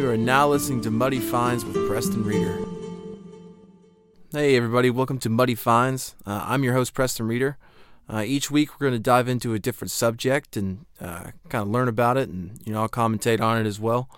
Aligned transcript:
You 0.00 0.08
are 0.08 0.16
now 0.16 0.48
listening 0.48 0.80
to 0.84 0.90
Muddy 0.90 1.20
Finds 1.20 1.62
with 1.62 1.76
Preston 1.86 2.24
Reader. 2.24 2.64
Hey, 4.32 4.56
everybody, 4.56 4.88
welcome 4.88 5.18
to 5.18 5.28
Muddy 5.28 5.54
Finds. 5.54 6.14
Uh, 6.24 6.42
I'm 6.46 6.64
your 6.64 6.72
host, 6.72 6.94
Preston 6.94 7.28
Reader. 7.28 7.58
Uh, 8.08 8.22
each 8.26 8.50
week, 8.50 8.70
we're 8.72 8.86
going 8.86 8.98
to 8.98 8.98
dive 8.98 9.28
into 9.28 9.52
a 9.52 9.58
different 9.58 9.90
subject 9.90 10.56
and 10.56 10.86
uh, 11.02 11.32
kind 11.50 11.60
of 11.60 11.68
learn 11.68 11.86
about 11.86 12.16
it, 12.16 12.30
and 12.30 12.58
you 12.64 12.72
know, 12.72 12.80
I'll 12.80 12.88
commentate 12.88 13.42
on 13.42 13.60
it 13.60 13.66
as 13.66 13.78
well. 13.78 14.08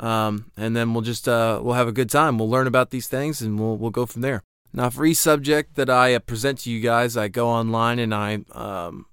Um, 0.00 0.52
and 0.56 0.74
then 0.74 0.94
we'll 0.94 1.02
just 1.02 1.28
uh, 1.28 1.60
we'll 1.62 1.74
have 1.74 1.86
a 1.86 1.92
good 1.92 2.08
time. 2.08 2.38
We'll 2.38 2.48
learn 2.48 2.66
about 2.66 2.88
these 2.88 3.06
things, 3.06 3.42
and 3.42 3.60
we'll 3.60 3.76
we'll 3.76 3.90
go 3.90 4.06
from 4.06 4.22
there. 4.22 4.42
Now, 4.72 4.88
for 4.88 5.04
each 5.04 5.18
subject 5.18 5.74
that 5.74 5.90
I 5.90 6.14
uh, 6.14 6.18
present 6.20 6.60
to 6.60 6.70
you 6.70 6.80
guys, 6.80 7.14
I 7.14 7.28
go 7.28 7.46
online 7.50 7.98
and 7.98 8.14
I 8.14 8.38
um, 8.52 9.04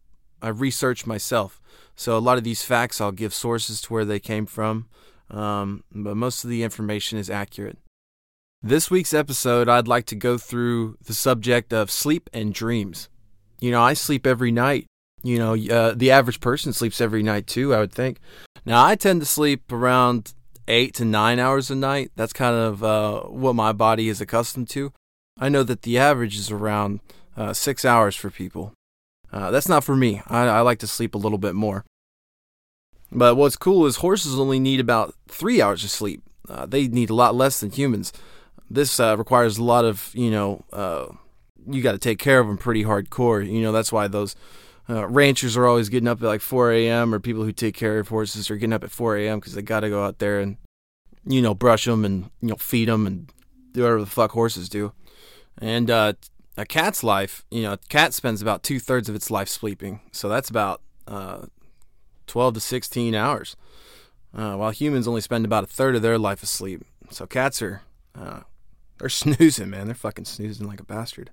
I 0.42 0.48
research 0.48 1.06
myself. 1.06 1.60
So 1.98 2.18
a 2.18 2.20
lot 2.20 2.38
of 2.38 2.46
these 2.46 2.64
facts, 2.64 3.02
I'll 3.02 3.12
give 3.12 3.34
sources 3.34 3.82
to 3.82 3.94
where 3.94 4.06
they 4.06 4.22
came 4.22 4.46
from, 4.46 4.88
um, 5.34 5.84
but 5.92 6.16
most 6.16 6.44
of 6.44 6.50
the 6.50 6.64
information 6.64 7.18
is 7.18 7.30
accurate. 7.30 7.78
This 8.62 8.90
week's 8.90 9.14
episode, 9.14 9.68
I'd 9.68 9.88
like 9.88 10.06
to 10.06 10.16
go 10.16 10.38
through 10.38 10.98
the 11.04 11.14
subject 11.14 11.74
of 11.74 11.92
sleep 11.92 12.30
and 12.32 12.54
dreams. 12.54 13.10
You 13.60 13.72
know, 13.72 13.82
I 13.82 13.94
sleep 13.94 14.26
every 14.26 14.52
night. 14.52 14.86
You 15.22 15.38
know, 15.38 15.56
uh, 15.56 15.94
the 15.96 16.12
average 16.12 16.40
person 16.40 16.72
sleeps 16.72 17.02
every 17.02 17.24
night 17.24 17.48
too, 17.48 17.74
I 17.74 17.80
would 17.80 17.92
think. 17.92 18.20
Now, 18.66 18.86
I 18.86 18.96
tend 18.96 19.22
to 19.22 19.26
sleep 19.26 19.72
around 19.72 20.34
eight 20.68 20.94
to 20.96 21.06
nine 21.06 21.40
hours 21.40 21.70
a 21.70 21.76
night. 21.76 22.12
That's 22.16 22.34
kind 22.34 22.56
of 22.56 22.84
uh, 22.84 23.22
what 23.24 23.56
my 23.56 23.74
body 23.74 24.08
is 24.08 24.22
accustomed 24.22 24.70
to. 24.70 24.94
I 25.40 25.50
know 25.50 25.64
that 25.64 25.82
the 25.82 25.98
average 25.98 26.38
is 26.38 26.52
around 26.52 27.00
uh, 27.36 27.54
six 27.54 27.84
hours 27.84 28.16
for 28.16 28.30
people. 28.30 28.74
Uh, 29.32 29.50
that's 29.52 29.68
not 29.68 29.84
for 29.84 29.96
me. 29.96 30.22
I, 30.28 30.46
I 30.46 30.62
like 30.62 30.80
to 30.80 30.88
sleep 30.88 31.16
a 31.16 31.18
little 31.18 31.40
bit 31.40 31.56
more. 31.56 31.84
But 33.14 33.36
what's 33.36 33.56
cool 33.56 33.86
is 33.86 33.98
horses 33.98 34.40
only 34.40 34.60
need 34.60 34.80
about 34.80 35.14
three 35.28 35.62
hours 35.62 35.84
of 35.84 35.92
sleep. 35.92 36.24
Uh, 36.50 36.66
they 36.66 36.88
need 36.88 37.10
a 37.10 37.16
lot 37.16 37.36
less 37.36 37.60
than 37.60 37.72
humans. 37.72 38.12
This 38.70 39.00
uh, 39.00 39.16
requires 39.18 39.58
a 39.58 39.64
lot 39.64 39.86
of, 39.86 40.12
you 40.14 40.32
know, 40.32 40.66
uh, 40.74 41.08
you 41.70 41.82
got 41.82 41.92
to 41.94 42.00
take 42.00 42.20
care 42.20 42.40
of 42.40 42.48
them 42.48 42.58
pretty 42.58 42.84
hardcore. 42.84 43.48
You 43.48 43.62
know, 43.62 43.72
that's 43.72 43.92
why 43.92 44.08
those 44.08 44.36
uh, 44.90 45.08
ranchers 45.08 45.56
are 45.56 45.68
always 45.68 45.90
getting 45.90 46.08
up 46.08 46.22
at 46.22 46.28
like 46.28 46.42
4 46.42 46.72
a.m. 46.74 47.14
or 47.14 47.20
people 47.20 47.44
who 47.44 47.52
take 47.52 47.76
care 47.76 48.00
of 48.00 48.08
horses 48.08 48.50
are 48.50 48.56
getting 48.56 48.74
up 48.74 48.84
at 48.84 48.92
4 48.92 49.18
a.m. 49.18 49.40
because 49.40 49.54
they 49.54 49.62
got 49.62 49.82
to 49.82 49.90
go 49.90 50.04
out 50.04 50.20
there 50.20 50.40
and, 50.40 50.58
you 51.26 51.42
know, 51.42 51.54
brush 51.54 51.86
them 51.86 52.04
and, 52.04 52.32
you 52.42 52.50
know, 52.50 52.56
feed 52.56 52.90
them 52.90 53.06
and 53.06 53.32
do 53.74 53.84
whatever 53.84 54.02
the 54.02 54.08
fuck 54.08 54.32
horses 54.32 54.68
do. 54.68 54.92
And 55.60 55.90
uh, 55.92 56.14
a 56.58 56.66
cat's 56.66 57.04
life, 57.04 57.46
you 57.52 57.62
know, 57.62 57.74
a 57.74 57.78
cat 57.90 58.14
spends 58.14 58.42
about 58.42 58.64
two 58.64 58.80
thirds 58.80 59.08
of 59.08 59.16
its 59.16 59.30
life 59.30 59.48
sleeping. 59.48 60.02
So 60.12 60.28
that's 60.28 60.50
about 60.50 60.82
uh, 61.08 61.46
12 62.28 62.56
to 62.56 62.60
16 62.60 63.16
hours. 63.16 63.56
Uh, 64.36 64.56
while 64.56 64.72
humans 64.72 65.08
only 65.08 65.22
spend 65.22 65.46
about 65.46 65.64
a 65.64 65.68
third 65.68 65.96
of 65.96 66.02
their 66.02 66.18
life 66.18 66.42
asleep. 66.42 66.84
So 67.12 67.28
cats 67.28 67.62
are, 67.62 67.84
uh, 68.16 68.42
they're 68.98 69.10
snoozing, 69.10 69.70
man. 69.70 69.86
They're 69.86 69.96
fucking 69.96 70.26
snoozing 70.26 70.68
like 70.68 70.80
a 70.80 70.86
bastard. 70.86 71.30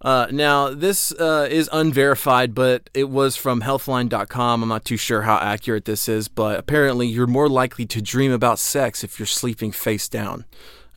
Uh, 0.00 0.28
now, 0.30 0.72
this 0.72 1.10
uh, 1.12 1.48
is 1.50 1.68
unverified, 1.72 2.54
but 2.54 2.88
it 2.94 3.10
was 3.10 3.36
from 3.36 3.62
healthline.com. 3.62 4.62
I'm 4.62 4.68
not 4.68 4.84
too 4.84 4.96
sure 4.96 5.22
how 5.22 5.38
accurate 5.38 5.86
this 5.86 6.08
is, 6.08 6.28
but 6.28 6.58
apparently 6.58 7.08
you're 7.08 7.26
more 7.26 7.48
likely 7.48 7.84
to 7.86 8.00
dream 8.00 8.30
about 8.30 8.60
sex 8.60 9.02
if 9.02 9.18
you're 9.18 9.26
sleeping 9.26 9.72
face 9.72 10.08
down. 10.08 10.44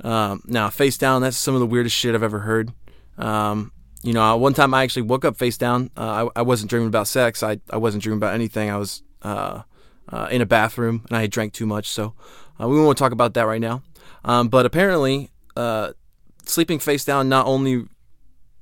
Um, 0.03 0.43
now, 0.45 0.69
face 0.69 0.97
down, 0.97 1.23
that's 1.23 1.37
some 1.37 1.55
of 1.55 1.59
the 1.59 1.65
weirdest 1.65 1.95
shit 1.95 2.13
I've 2.13 2.21
ever 2.23 2.39
heard. 2.39 2.73
Um, 3.17 3.71
you 4.03 4.13
know, 4.13 4.35
one 4.37 4.53
time 4.53 4.73
I 4.73 4.83
actually 4.83 5.03
woke 5.03 5.25
up 5.25 5.37
face 5.37 5.57
down. 5.57 5.91
Uh, 5.95 6.29
I, 6.35 6.39
I, 6.39 6.41
wasn't 6.41 6.69
dreaming 6.69 6.87
about 6.87 7.07
sex. 7.07 7.43
I, 7.43 7.59
I 7.69 7.77
wasn't 7.77 8.03
dreaming 8.03 8.17
about 8.17 8.33
anything. 8.33 8.69
I 8.69 8.77
was 8.77 9.03
uh, 9.21 9.61
uh, 10.09 10.27
in 10.31 10.41
a 10.41 10.45
bathroom 10.45 11.03
and 11.07 11.17
I 11.17 11.21
had 11.21 11.31
drank 11.31 11.53
too 11.53 11.65
much. 11.65 11.87
So 11.87 12.15
uh, 12.59 12.67
we 12.67 12.77
won't 12.77 12.97
talk 12.97 13.11
about 13.11 13.33
that 13.35 13.43
right 13.43 13.61
now. 13.61 13.83
Um, 14.25 14.49
but 14.49 14.65
apparently, 14.65 15.29
uh, 15.55 15.93
sleeping 16.45 16.79
face 16.79 17.05
down 17.05 17.29
not 17.29 17.45
only 17.45 17.85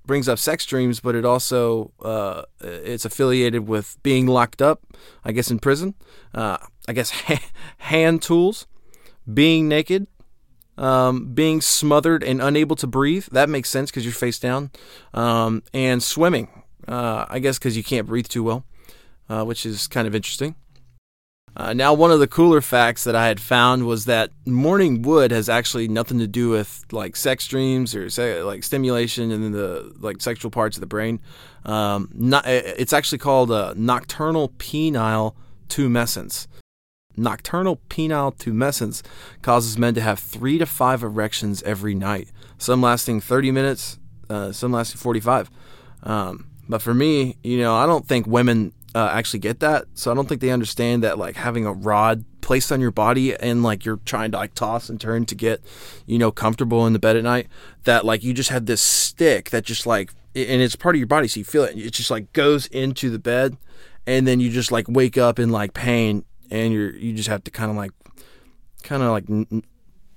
brings 0.05 0.27
up 0.27 0.39
sex 0.39 0.65
dreams, 0.65 0.99
but 0.99 1.15
it 1.15 1.23
also 1.23 1.93
uh, 2.01 2.43
it's 2.61 3.05
affiliated 3.05 3.67
with 3.67 3.97
being 4.03 4.27
locked 4.27 4.61
up. 4.61 4.83
I 5.23 5.31
guess 5.31 5.51
in 5.51 5.59
prison. 5.59 5.95
I 6.33 6.93
guess 6.93 7.11
hand 7.77 8.21
tools, 8.21 8.67
being 9.31 9.67
naked, 9.67 10.07
um, 10.79 11.33
being 11.33 11.61
smothered 11.61 12.23
and 12.23 12.41
unable 12.41 12.75
to 12.77 12.87
breathe. 12.87 13.27
That 13.31 13.49
makes 13.49 13.69
sense 13.69 13.91
because 13.91 14.05
you're 14.05 14.13
face 14.13 14.39
down. 14.39 14.71
Um, 15.13 15.61
and 15.73 16.01
swimming, 16.01 16.63
uh, 16.87 17.25
I 17.29 17.39
guess 17.39 17.59
because 17.59 17.77
you 17.77 17.83
can't 17.83 18.07
breathe 18.07 18.27
too 18.27 18.43
well, 18.43 18.65
uh, 19.27 19.43
which 19.43 19.65
is 19.65 19.87
kind 19.87 20.07
of 20.07 20.15
interesting. 20.15 20.55
Uh, 21.55 21.73
now, 21.73 21.93
one 21.93 22.11
of 22.11 22.19
the 22.19 22.27
cooler 22.27 22.61
facts 22.61 23.03
that 23.03 23.15
I 23.15 23.27
had 23.27 23.41
found 23.41 23.85
was 23.85 24.05
that 24.05 24.29
morning 24.45 25.01
wood 25.01 25.31
has 25.31 25.49
actually 25.49 25.87
nothing 25.87 26.19
to 26.19 26.27
do 26.27 26.49
with 26.49 26.85
like 26.91 27.15
sex 27.15 27.47
dreams 27.47 27.95
or 27.95 28.07
like 28.43 28.63
stimulation 28.63 29.31
and 29.31 29.53
the 29.53 29.93
like 29.99 30.21
sexual 30.21 30.51
parts 30.51 30.77
of 30.77 30.81
the 30.81 30.87
brain. 30.87 31.19
Um, 31.65 32.09
not, 32.13 32.47
it's 32.47 32.93
actually 32.93 33.17
called 33.17 33.51
a 33.51 33.73
nocturnal 33.75 34.49
penile 34.57 35.35
tumescence. 35.67 36.47
Nocturnal 37.19 37.79
penile 37.89 38.35
tumescence 38.37 39.03
causes 39.41 39.77
men 39.77 39.93
to 39.95 40.01
have 40.01 40.19
three 40.19 40.57
to 40.57 40.65
five 40.65 41.03
erections 41.03 41.61
every 41.63 41.95
night, 41.95 42.29
some 42.57 42.81
lasting 42.81 43.21
30 43.21 43.51
minutes, 43.51 43.99
uh, 44.29 44.51
some 44.51 44.71
lasting 44.71 44.99
45. 44.99 45.49
Um, 46.03 46.47
but 46.67 46.81
for 46.81 46.93
me, 46.93 47.37
you 47.43 47.59
know, 47.59 47.75
I 47.75 47.85
don't 47.85 48.07
think 48.07 48.27
women 48.27 48.73
uh, 48.95 49.09
actually 49.11 49.39
get 49.39 49.59
that. 49.59 49.85
So 49.93 50.11
I 50.11 50.15
don't 50.15 50.27
think 50.27 50.41
they 50.41 50.51
understand 50.51 51.03
that 51.03 51.17
like 51.17 51.35
having 51.35 51.65
a 51.65 51.73
rod 51.73 52.25
placed 52.41 52.71
on 52.71 52.79
your 52.79 52.91
body 52.91 53.35
and 53.35 53.61
like 53.61 53.85
you're 53.85 53.99
trying 54.05 54.31
to 54.31 54.37
like 54.37 54.53
toss 54.53 54.89
and 54.89 54.99
turn 54.99 55.25
to 55.27 55.35
get, 55.35 55.61
you 56.05 56.17
know, 56.17 56.31
comfortable 56.31 56.87
in 56.87 56.93
the 56.93 56.99
bed 56.99 57.15
at 57.15 57.23
night. 57.23 57.47
That 57.83 58.05
like 58.05 58.23
you 58.23 58.33
just 58.33 58.49
have 58.49 58.65
this 58.65 58.81
stick 58.81 59.49
that 59.51 59.63
just 59.63 59.85
like 59.85 60.13
and 60.35 60.61
it's 60.61 60.75
part 60.75 60.95
of 60.95 60.99
your 60.99 61.07
body, 61.07 61.27
so 61.27 61.39
you 61.39 61.43
feel 61.43 61.63
it. 61.63 61.77
It 61.77 61.91
just 61.91 62.11
like 62.11 62.31
goes 62.33 62.67
into 62.67 63.09
the 63.09 63.19
bed, 63.19 63.57
and 64.05 64.27
then 64.27 64.39
you 64.39 64.49
just 64.49 64.71
like 64.71 64.85
wake 64.87 65.17
up 65.17 65.39
in 65.39 65.49
like 65.49 65.73
pain 65.73 66.23
and 66.51 66.73
you're 66.73 66.95
you 66.95 67.13
just 67.13 67.29
have 67.29 67.43
to 67.45 67.51
kind 67.51 67.71
of 67.71 67.77
like 67.77 67.91
kind 68.83 69.03
of 69.03 69.11
like 69.11 69.63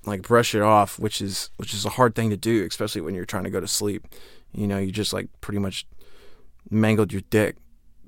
like 0.05 0.21
brush 0.21 0.53
it 0.55 0.61
off, 0.61 0.99
which 0.99 1.21
is 1.21 1.49
which 1.57 1.73
is 1.73 1.85
a 1.85 1.89
hard 1.89 2.15
thing 2.15 2.29
to 2.29 2.37
do, 2.37 2.65
especially 2.65 3.01
when 3.01 3.15
you're 3.15 3.25
trying 3.25 3.43
to 3.43 3.49
go 3.49 3.59
to 3.59 3.67
sleep. 3.67 4.07
You 4.53 4.67
know, 4.67 4.77
you 4.77 4.91
just 4.91 5.13
like 5.13 5.29
pretty 5.41 5.59
much 5.59 5.87
mangled 6.69 7.11
your 7.11 7.21
dick, 7.29 7.57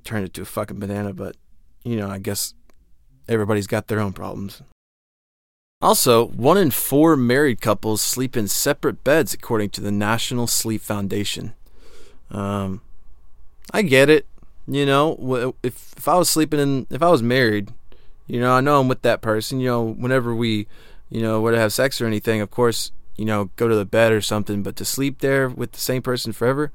turned 0.04 0.24
it 0.24 0.34
to 0.34 0.42
a 0.42 0.46
fucking 0.46 0.78
banana. 0.78 1.12
But 1.12 1.36
you 1.84 1.96
know, 1.96 2.08
I 2.08 2.18
guess 2.18 2.54
everybody's 3.28 3.66
got 3.66 3.88
their 3.88 4.00
own 4.00 4.12
problems. 4.12 4.62
Also, 5.82 6.28
one 6.28 6.56
in 6.56 6.70
four 6.70 7.16
married 7.16 7.60
couples 7.60 8.02
sleep 8.02 8.36
in 8.36 8.48
separate 8.48 9.04
beds, 9.04 9.34
according 9.34 9.70
to 9.70 9.82
the 9.82 9.92
National 9.92 10.46
Sleep 10.46 10.80
Foundation. 10.80 11.52
Um, 12.30 12.80
I 13.72 13.82
get 13.82 14.08
it. 14.08 14.26
You 14.66 14.86
know, 14.86 15.54
if 15.62 15.94
if 15.96 16.08
I 16.08 16.16
was 16.16 16.30
sleeping 16.30 16.60
in, 16.60 16.86
if 16.90 17.02
I 17.02 17.10
was 17.10 17.22
married, 17.22 17.72
you 18.26 18.40
know, 18.40 18.52
I 18.52 18.60
know 18.60 18.80
I'm 18.80 18.88
with 18.88 19.02
that 19.02 19.20
person. 19.20 19.60
You 19.60 19.68
know, 19.68 19.82
whenever 19.82 20.34
we, 20.34 20.66
you 21.10 21.22
know, 21.22 21.40
were 21.40 21.52
to 21.52 21.58
have 21.58 21.72
sex 21.72 22.00
or 22.00 22.06
anything, 22.06 22.40
of 22.40 22.50
course, 22.50 22.92
you 23.16 23.24
know, 23.24 23.50
go 23.56 23.68
to 23.68 23.74
the 23.74 23.84
bed 23.84 24.12
or 24.12 24.20
something. 24.20 24.62
But 24.62 24.76
to 24.76 24.84
sleep 24.84 25.20
there 25.20 25.48
with 25.48 25.72
the 25.72 25.80
same 25.80 26.02
person 26.02 26.32
forever, 26.32 26.72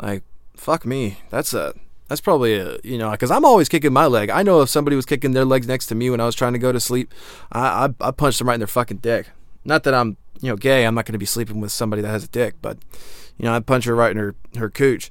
like, 0.00 0.22
fuck 0.56 0.86
me. 0.86 1.18
That's 1.30 1.52
a 1.54 1.74
that's 2.08 2.20
probably 2.20 2.54
a 2.54 2.78
you 2.84 2.98
know 2.98 3.10
because 3.10 3.30
I'm 3.30 3.44
always 3.44 3.68
kicking 3.68 3.92
my 3.92 4.06
leg. 4.06 4.30
I 4.30 4.42
know 4.42 4.60
if 4.60 4.68
somebody 4.68 4.96
was 4.96 5.06
kicking 5.06 5.32
their 5.32 5.44
legs 5.44 5.66
next 5.66 5.86
to 5.86 5.94
me 5.94 6.10
when 6.10 6.20
I 6.20 6.26
was 6.26 6.34
trying 6.34 6.52
to 6.52 6.58
go 6.58 6.72
to 6.72 6.80
sleep, 6.80 7.12
I 7.52 7.86
I, 7.86 8.08
I 8.08 8.10
punched 8.10 8.38
them 8.38 8.48
right 8.48 8.54
in 8.54 8.60
their 8.60 8.66
fucking 8.66 8.98
dick. 8.98 9.30
Not 9.64 9.84
that 9.84 9.94
I'm 9.94 10.16
you 10.40 10.50
know 10.50 10.56
gay. 10.56 10.84
I'm 10.84 10.94
not 10.94 11.06
going 11.06 11.14
to 11.14 11.18
be 11.18 11.26
sleeping 11.26 11.60
with 11.60 11.72
somebody 11.72 12.02
that 12.02 12.08
has 12.08 12.24
a 12.24 12.28
dick, 12.28 12.56
but 12.60 12.78
you 13.38 13.44
know 13.44 13.54
I 13.54 13.60
punch 13.60 13.84
her 13.84 13.94
right 13.94 14.10
in 14.10 14.16
her 14.16 14.34
her 14.56 14.70
cooch. 14.70 15.10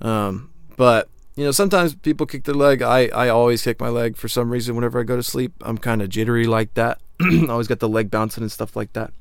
Um, 0.00 0.50
but 0.76 1.08
you 1.34 1.44
know, 1.44 1.50
sometimes 1.50 1.94
people 1.94 2.26
kick 2.26 2.44
their 2.44 2.54
leg. 2.54 2.82
I, 2.82 3.06
I 3.08 3.28
always 3.28 3.62
kick 3.62 3.80
my 3.80 3.88
leg 3.88 4.16
for 4.16 4.28
some 4.28 4.50
reason 4.50 4.74
whenever 4.74 5.00
I 5.00 5.04
go 5.04 5.16
to 5.16 5.22
sleep. 5.22 5.52
I'm 5.62 5.78
kind 5.78 6.02
of 6.02 6.10
jittery 6.10 6.44
like 6.44 6.74
that. 6.74 7.00
I 7.20 7.46
always 7.48 7.68
got 7.68 7.78
the 7.80 7.88
leg 7.88 8.10
bouncing 8.10 8.42
and 8.42 8.52
stuff 8.52 8.76
like 8.76 8.92
that. 8.92 9.12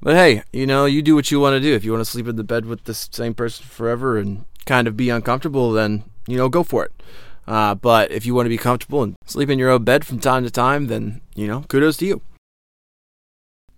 But 0.00 0.14
hey, 0.14 0.42
you 0.52 0.66
know, 0.66 0.84
you 0.84 1.02
do 1.02 1.14
what 1.14 1.30
you 1.30 1.40
want 1.40 1.54
to 1.54 1.60
do. 1.60 1.74
If 1.74 1.84
you 1.84 1.92
want 1.92 2.04
to 2.04 2.10
sleep 2.10 2.28
in 2.28 2.36
the 2.36 2.44
bed 2.44 2.66
with 2.66 2.84
the 2.84 2.94
same 2.94 3.34
person 3.34 3.64
forever 3.66 4.18
and 4.18 4.44
kind 4.66 4.86
of 4.86 4.96
be 4.96 5.10
uncomfortable, 5.10 5.72
then, 5.72 6.04
you 6.28 6.36
know, 6.36 6.48
go 6.48 6.62
for 6.62 6.84
it. 6.84 6.92
Uh, 7.46 7.74
but 7.74 8.10
if 8.10 8.26
you 8.26 8.34
want 8.34 8.46
to 8.46 8.50
be 8.50 8.58
comfortable 8.58 9.02
and 9.02 9.16
sleep 9.24 9.48
in 9.48 9.58
your 9.58 9.70
own 9.70 9.84
bed 9.84 10.04
from 10.04 10.20
time 10.20 10.44
to 10.44 10.50
time, 10.50 10.88
then, 10.88 11.22
you 11.34 11.46
know, 11.46 11.62
kudos 11.68 11.96
to 11.96 12.06
you. 12.06 12.20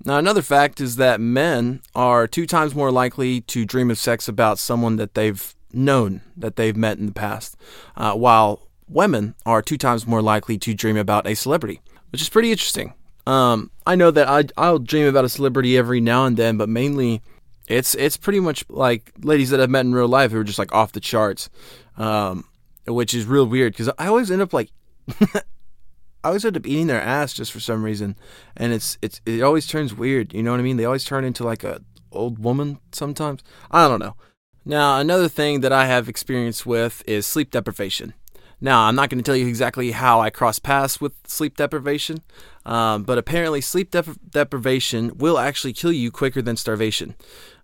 Now, 0.05 0.19
another 0.19 0.43
fact 0.43 0.81
is 0.81 0.97
that 0.97 1.21
men 1.21 1.81
are 1.95 2.27
two 2.27 2.47
times 2.47 2.75
more 2.75 2.91
likely 2.91 3.41
to 3.43 3.65
dream 3.65 3.91
of 3.91 3.99
sex 3.99 4.29
about 4.29 4.59
someone 4.59 4.97
that 4.97 5.15
they've 5.15 5.55
known 5.73 6.23
that 6.37 6.57
they've 6.57 6.77
met 6.77 6.99
in 6.99 7.07
the 7.07 7.13
past, 7.13 7.57
uh, 7.97 8.15
while 8.15 8.69
women 8.89 9.35
are 9.45 9.63
two 9.63 9.79
times 9.79 10.07
more 10.07 10.23
likely 10.23 10.59
to 10.59 10.75
dream 10.75 10.97
about 10.97 11.27
a 11.27 11.35
celebrity, 11.35 11.81
which 12.11 12.23
is 12.23 12.29
pretty 12.29 12.51
interesting. 12.51 12.95
Um, 13.27 13.71
I 13.87 13.95
know 13.95 14.11
that 14.11 14.29
I, 14.29 14.45
I'll 14.57 14.79
dream 14.79 15.07
about 15.07 15.25
a 15.27 15.29
celebrity 15.29 15.77
every 15.77 16.01
now 16.01 16.25
and 16.25 16.37
then, 16.37 16.57
but 16.57 16.69
mainly 16.69 17.21
it's 17.67 17.95
it's 17.97 18.17
pretty 18.17 18.41
much 18.41 18.65
like 18.71 19.13
ladies 19.19 19.51
that 19.51 19.61
I've 19.61 19.69
met 19.69 19.85
in 19.85 19.95
real 19.95 20.09
life 20.09 20.33
who 20.33 20.41
are 20.41 20.45
just 20.45 20.59
like 20.59 20.73
off 20.73 20.93
the 20.93 21.01
charts, 21.01 21.51
um, 21.99 22.45
which 22.87 23.13
is 23.13 23.27
real 23.27 23.45
weird 23.47 23.75
because 23.75 23.91
I 23.99 24.07
always 24.07 24.31
end 24.31 24.41
up 24.41 24.55
like 24.55 24.71
I 25.21 26.29
always 26.29 26.45
end 26.45 26.57
up 26.57 26.67
eating 26.67 26.87
their 26.87 27.01
ass 27.01 27.35
just 27.35 27.53
for 27.53 27.61
some 27.61 27.83
reason, 27.83 28.17
and 28.57 28.73
it's 28.73 28.97
it's 29.03 29.21
it 29.27 29.43
always 29.43 29.67
turns 29.67 29.95
weird. 29.95 30.33
You 30.33 30.43
know 30.43 30.51
what 30.51 30.61
I 30.61 30.63
mean? 30.63 30.79
They 30.79 30.87
always 30.87 31.05
turn 31.05 31.25
into 31.25 31.45
like 31.45 31.63
a 31.65 31.83
old 32.11 32.39
woman 32.39 32.79
sometimes. 32.93 33.43
I 33.71 33.87
don't 33.87 34.01
know. 34.01 34.17
Now 34.65 34.99
another 34.99 35.29
thing 35.29 35.61
that 35.61 35.73
I 35.73 35.87
have 35.87 36.09
experience 36.09 36.67
with 36.67 37.03
is 37.07 37.27
sleep 37.27 37.51
deprivation. 37.51 38.15
Now 38.61 38.83
I'm 38.83 38.97
not 38.97 39.09
going 39.09 39.19
to 39.19 39.25
tell 39.25 39.37
you 39.37 39.47
exactly 39.47 39.93
how 39.93 40.21
I 40.21 40.31
cross 40.31 40.59
paths 40.59 41.01
with 41.01 41.13
sleep 41.27 41.57
deprivation, 41.57 42.23
um, 42.67 43.05
but 43.05 43.19
apparently 43.19 43.61
sleep 43.61 43.91
dep- 43.91 44.19
deprivation 44.31 45.17
will 45.17 45.39
actually 45.39 45.73
kill 45.73 45.93
you 45.93 46.11
quicker 46.11 46.43
than 46.43 46.57
starvation. 46.57 47.15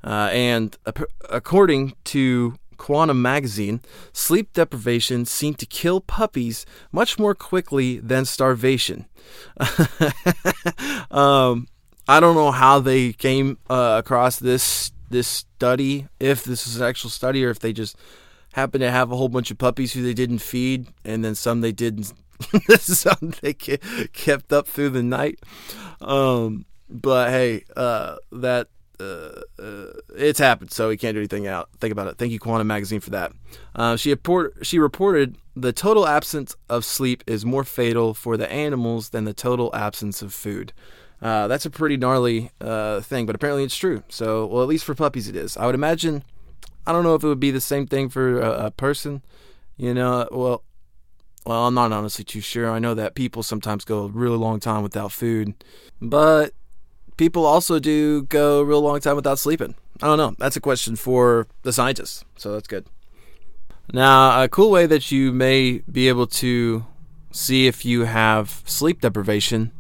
Uh, 0.05 0.29
and 0.33 0.77
ap- 0.87 1.11
according 1.29 1.95
to 2.05 2.55
Quanta 2.77 3.15
magazine, 3.15 3.81
sleep 4.13 4.53
deprivation 4.53 5.25
seemed 5.25 5.59
to 5.59 5.67
kill 5.67 6.01
puppies 6.01 6.65
much 6.93 7.19
more 7.19 7.35
quickly 7.35 7.99
than 7.99 8.25
starvation. 8.25 9.07
um, 11.11 11.67
I 12.07 12.21
don't 12.21 12.35
know 12.35 12.51
how 12.51 12.81
they 12.81 13.13
came 13.15 13.59
uh, 13.71 13.97
across 13.99 14.39
this 14.39 14.93
this 15.11 15.29
study, 15.29 16.09
if 16.19 16.45
this 16.45 16.67
is 16.67 16.77
an 16.77 16.87
actual 16.87 17.11
study, 17.11 17.45
or 17.45 17.51
if 17.51 17.59
they 17.59 17.73
just 17.73 17.97
happened 18.53 18.83
to 18.83 18.91
have 18.91 19.11
a 19.11 19.17
whole 19.17 19.29
bunch 19.29 19.51
of 19.51 19.59
puppies 19.59 19.93
who 19.93 20.03
they 20.03 20.15
didn't 20.15 20.39
feed, 20.39 20.89
and 21.05 21.25
then 21.25 21.35
some 21.35 21.61
they 21.61 21.73
didn't. 21.73 22.13
some 22.79 23.35
they 23.43 23.55
kept 23.55 24.53
up 24.53 24.67
through 24.67 24.91
the 24.91 25.03
night. 25.03 25.39
Um, 26.01 26.67
but 26.89 27.31
hey, 27.31 27.65
uh, 27.77 28.17
that 28.33 28.69
uh, 29.01 29.41
uh, 29.59 29.87
it's 30.17 30.39
happened, 30.39 30.71
so 30.71 30.89
we 30.89 30.97
can't 30.97 31.15
do 31.15 31.21
anything 31.21 31.47
out. 31.47 31.69
Think 31.81 31.93
about 31.93 32.09
it. 32.09 32.19
Thank 32.19 32.33
you, 32.33 32.39
Quanta 32.39 32.65
Magazine, 32.65 33.01
for 33.01 33.11
that. 33.11 33.33
Uh, 33.75 33.97
she, 33.97 34.11
report, 34.11 34.55
she 34.63 34.79
reported 34.79 35.37
the 35.57 35.73
total 35.73 36.07
absence 36.07 36.57
of 36.69 36.85
sleep 36.85 37.23
is 37.27 37.45
more 37.45 37.65
fatal 37.65 38.15
for 38.15 38.37
the 38.37 38.51
animals 38.51 39.11
than 39.11 39.25
the 39.25 39.35
total 39.35 39.75
absence 39.75 40.23
of 40.23 40.33
food. 40.33 40.73
Uh, 41.25 41.49
that's 41.49 41.65
a 41.65 41.71
pretty 41.71 41.97
gnarly 41.97 42.51
uh, 42.61 43.01
thing, 43.01 43.25
but 43.25 43.35
apparently 43.35 43.65
it's 43.65 43.77
true. 43.77 44.03
So, 44.11 44.45
well, 44.45 44.63
at 44.63 44.69
least 44.69 44.85
for 44.85 44.95
puppies, 44.95 45.27
it 45.27 45.35
is. 45.35 45.57
I 45.57 45.65
would 45.65 45.75
imagine. 45.75 46.23
I 46.87 46.93
don't 46.93 47.03
know 47.03 47.15
if 47.15 47.25
it 47.25 47.27
would 47.27 47.41
be 47.41 47.51
the 47.51 47.63
same 47.63 47.87
thing 47.87 48.11
for 48.11 48.39
a, 48.39 48.67
a 48.67 48.71
person. 48.71 49.23
You 49.79 49.95
know, 49.95 50.29
well, 50.31 50.63
well, 51.47 51.67
I'm 51.67 51.73
not 51.73 51.93
honestly 51.93 52.27
too 52.27 52.43
sure. 52.43 52.71
I 52.71 52.79
know 52.79 52.93
that 52.93 53.15
people 53.15 53.43
sometimes 53.43 53.87
go 53.87 54.05
a 54.05 54.09
really 54.09 54.37
long 54.37 54.61
time 54.61 54.83
without 54.83 55.13
food, 55.13 55.55
but 55.99 56.53
people 57.17 57.47
also 57.47 57.79
do 57.79 58.25
go 58.25 58.61
a 58.61 58.65
real 58.65 58.83
long 58.83 59.01
time 59.01 59.17
without 59.17 59.39
sleeping. 59.39 59.75
I 60.03 60.09
don't 60.09 60.19
know. 60.19 60.35
That's 60.39 60.57
a 60.57 60.61
question 60.61 60.95
for 60.95 61.47
the 61.63 61.73
scientists. 61.73 62.23
So 62.37 62.53
that's 62.53 62.69
good. 62.69 62.85
Now, 63.95 64.43
a 64.43 64.49
cool 64.49 64.71
way 64.71 64.85
that 64.85 65.11
you 65.11 65.33
may 65.33 65.79
be 65.91 66.09
able 66.09 66.27
to 66.27 66.85
see 67.31 67.67
if 67.67 67.85
you 67.87 68.05
have 68.05 68.63
sleep 68.67 69.01
deprivation 69.01 69.73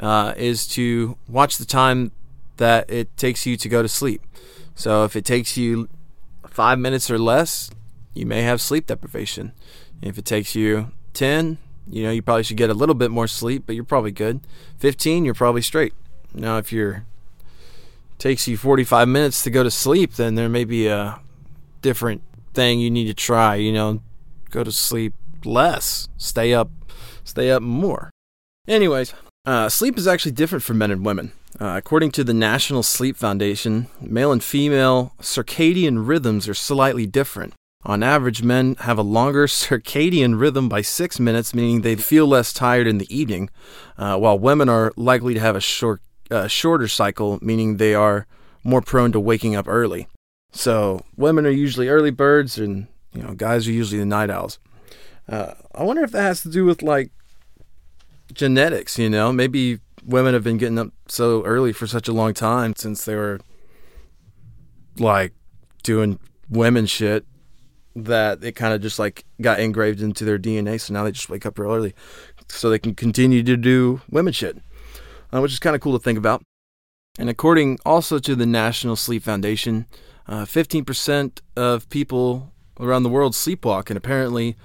uh, 0.00 0.34
is 0.36 0.66
to 0.68 1.16
watch 1.28 1.58
the 1.58 1.64
time 1.64 2.12
that 2.56 2.90
it 2.90 3.16
takes 3.16 3.46
you 3.46 3.56
to 3.56 3.68
go 3.68 3.82
to 3.82 3.88
sleep. 3.88 4.22
So 4.74 5.04
if 5.04 5.14
it 5.14 5.24
takes 5.24 5.56
you 5.56 5.88
five 6.48 6.78
minutes 6.78 7.10
or 7.10 7.18
less, 7.18 7.70
you 8.14 8.26
may 8.26 8.42
have 8.42 8.60
sleep 8.60 8.86
deprivation. 8.86 9.52
If 10.02 10.18
it 10.18 10.24
takes 10.24 10.54
you 10.54 10.92
10, 11.14 11.58
you 11.88 12.02
know, 12.04 12.10
you 12.10 12.22
probably 12.22 12.42
should 12.42 12.56
get 12.56 12.70
a 12.70 12.74
little 12.74 12.94
bit 12.94 13.10
more 13.10 13.26
sleep, 13.26 13.64
but 13.66 13.74
you're 13.74 13.84
probably 13.84 14.12
good. 14.12 14.40
15, 14.78 15.24
you're 15.24 15.34
probably 15.34 15.62
straight. 15.62 15.92
Now, 16.34 16.58
if 16.58 16.72
you're 16.72 17.04
takes 18.18 18.46
you 18.46 18.56
45 18.56 19.08
minutes 19.08 19.42
to 19.44 19.50
go 19.50 19.62
to 19.62 19.70
sleep, 19.70 20.14
then 20.14 20.34
there 20.34 20.48
may 20.48 20.64
be 20.64 20.86
a 20.86 21.20
different 21.80 22.22
thing 22.52 22.78
you 22.78 22.90
need 22.90 23.06
to 23.06 23.14
try. 23.14 23.54
You 23.54 23.72
know, 23.72 24.02
go 24.50 24.62
to 24.62 24.70
sleep 24.70 25.14
less, 25.44 26.08
stay 26.18 26.52
up, 26.52 26.70
stay 27.24 27.50
up 27.50 27.62
more. 27.62 28.10
Anyways, 28.68 29.14
uh, 29.50 29.68
sleep 29.68 29.98
is 29.98 30.06
actually 30.06 30.30
different 30.30 30.62
for 30.62 30.74
men 30.74 30.92
and 30.92 31.04
women. 31.04 31.32
Uh, 31.60 31.74
according 31.76 32.12
to 32.12 32.22
the 32.22 32.32
National 32.32 32.84
Sleep 32.84 33.16
Foundation, 33.16 33.88
male 34.00 34.30
and 34.30 34.44
female 34.44 35.12
circadian 35.20 36.06
rhythms 36.06 36.48
are 36.48 36.54
slightly 36.54 37.04
different. 37.04 37.54
On 37.82 38.00
average, 38.04 38.44
men 38.44 38.76
have 38.76 38.96
a 38.96 39.02
longer 39.02 39.46
circadian 39.48 40.38
rhythm 40.38 40.68
by 40.68 40.82
six 40.82 41.18
minutes, 41.18 41.52
meaning 41.52 41.80
they 41.80 41.96
feel 41.96 42.28
less 42.28 42.52
tired 42.52 42.86
in 42.86 42.98
the 42.98 43.12
evening, 43.12 43.50
uh, 43.98 44.16
while 44.18 44.38
women 44.38 44.68
are 44.68 44.92
likely 44.96 45.34
to 45.34 45.40
have 45.40 45.56
a 45.56 45.60
short 45.60 46.00
a 46.30 46.48
shorter 46.48 46.86
cycle, 46.86 47.40
meaning 47.42 47.76
they 47.76 47.92
are 47.92 48.28
more 48.62 48.80
prone 48.80 49.10
to 49.10 49.18
waking 49.18 49.56
up 49.56 49.66
early. 49.66 50.06
So 50.52 51.04
women 51.16 51.44
are 51.44 51.50
usually 51.50 51.88
early 51.88 52.12
birds, 52.12 52.56
and 52.56 52.86
you 53.12 53.22
know 53.22 53.34
guys 53.34 53.66
are 53.66 53.72
usually 53.72 53.98
the 53.98 54.06
night 54.06 54.30
owls. 54.30 54.60
Uh, 55.28 55.54
I 55.74 55.82
wonder 55.82 56.04
if 56.04 56.12
that 56.12 56.22
has 56.22 56.42
to 56.42 56.48
do 56.48 56.64
with 56.64 56.82
like 56.82 57.10
genetics. 58.32 58.98
You 58.98 59.10
know, 59.10 59.32
maybe 59.32 59.80
women 60.04 60.34
have 60.34 60.44
been 60.44 60.58
getting 60.58 60.78
up 60.78 60.88
so 61.08 61.44
early 61.44 61.72
for 61.72 61.86
such 61.86 62.08
a 62.08 62.12
long 62.12 62.34
time 62.34 62.74
since 62.76 63.04
they 63.04 63.14
were 63.14 63.40
like 64.98 65.32
doing 65.82 66.18
women 66.48 66.86
shit 66.86 67.24
that 67.96 68.42
it 68.42 68.52
kind 68.52 68.72
of 68.72 68.80
just 68.80 68.98
like 68.98 69.24
got 69.40 69.60
engraved 69.60 70.00
into 70.00 70.24
their 70.24 70.38
DNA. 70.38 70.80
So 70.80 70.94
now 70.94 71.04
they 71.04 71.12
just 71.12 71.28
wake 71.28 71.44
up 71.44 71.58
real 71.58 71.72
early 71.72 71.94
so 72.48 72.70
they 72.70 72.78
can 72.78 72.94
continue 72.94 73.42
to 73.42 73.56
do 73.56 74.00
women 74.10 74.32
shit 74.32 74.58
uh, 75.32 75.40
which 75.40 75.52
is 75.52 75.58
kind 75.58 75.76
of 75.76 75.82
cool 75.82 75.98
to 75.98 76.02
think 76.02 76.18
about. 76.18 76.42
And 77.18 77.28
according 77.28 77.78
also 77.84 78.18
to 78.18 78.34
the 78.34 78.46
National 78.46 78.96
Sleep 78.96 79.22
Foundation, 79.22 79.86
uh, 80.26 80.44
15% 80.44 81.40
of 81.56 81.88
people 81.90 82.52
around 82.78 83.02
the 83.02 83.08
world 83.08 83.34
sleepwalk, 83.34 83.90
and 83.90 83.96
apparently, 83.96 84.56